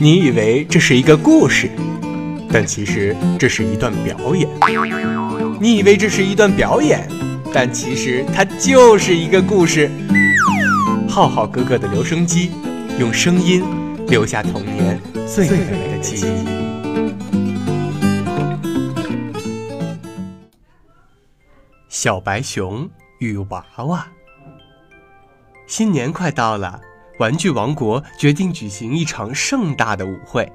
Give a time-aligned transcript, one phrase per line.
[0.00, 1.68] 你以为这是一个故事，
[2.52, 4.48] 但其实这是一段表演。
[5.60, 7.08] 你以为这是一段表演，
[7.52, 9.90] 但其实它就是一个故事。
[11.08, 12.52] 浩浩哥哥的留声机，
[13.00, 13.64] 用声音
[14.06, 16.46] 留下童年最美的记忆。
[21.88, 22.88] 小白熊
[23.18, 24.06] 与娃娃。
[25.66, 26.80] 新年快到了。
[27.18, 30.50] 玩具王国决定举行一场盛大的舞会，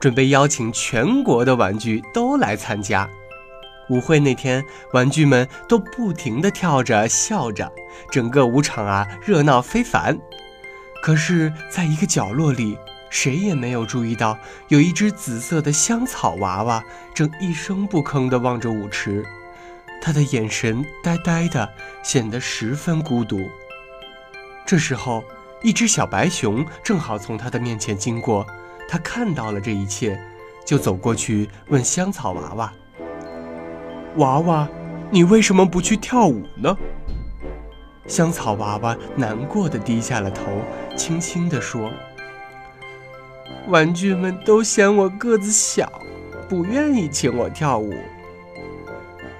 [0.00, 3.08] 准备邀请全国的玩具都来参加。
[3.88, 7.70] 舞会那天，玩具们都不停地跳着、笑着，
[8.10, 10.18] 整个舞场啊热闹非凡。
[11.02, 12.78] 可是，在一个角落里，
[13.10, 14.38] 谁也没有注意到，
[14.68, 16.82] 有一只紫色的香草娃娃
[17.12, 19.24] 正一声不吭地望着舞池，
[20.00, 21.68] 他的眼神呆呆的，
[22.02, 23.50] 显得十分孤独。
[24.64, 25.24] 这时候，
[25.62, 28.44] 一只小白熊正好从他的面前经过，
[28.88, 30.20] 他看到了这一切，
[30.64, 32.72] 就走过去问香草娃娃
[34.18, 34.68] ：“娃娃，
[35.10, 36.76] 你为什么不去跳舞呢？”
[38.08, 40.42] 香草娃娃难过的低下了头，
[40.96, 41.92] 轻轻地说
[43.70, 45.90] ：“玩具们都嫌我个子小，
[46.48, 47.94] 不愿意请我跳舞。”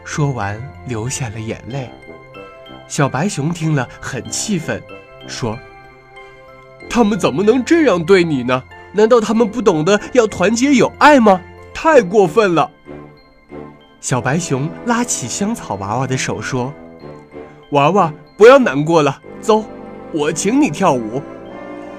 [0.05, 1.91] 说完，流下了眼泪。
[2.87, 4.81] 小白熊听了很气愤，
[5.27, 5.59] 说。
[6.93, 8.63] 他们怎么能这样对你呢？
[8.93, 11.41] 难道他们不懂得要团结友爱吗？
[11.73, 12.71] 太过分了！
[13.99, 16.71] 小白熊拉起香草娃娃的手说
[17.73, 19.65] ：“娃娃，不要难过了，走，
[20.13, 21.23] 我请你跳舞。”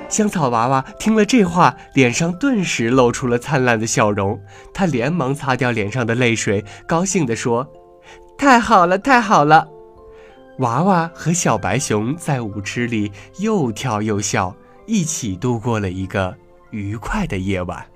[0.09, 4.39] 香草娃娃听了这话，脸上顿时露出了灿烂的笑容。
[4.75, 7.67] 他连忙擦掉脸上的泪水，高兴地说
[8.37, 9.67] ：“太好了，太好了！”
[10.59, 14.55] 娃娃和小白熊在舞池里又跳又笑。
[14.85, 16.35] 一起度过了一个
[16.71, 17.92] 愉快的夜晚。